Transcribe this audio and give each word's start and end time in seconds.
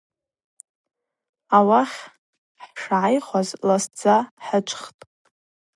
Ауахь 1.57 1.99
хӏшгӏайхуаз 2.61 3.49
ласдза 3.67 4.15
хӏычвхтӏ. 4.45 5.03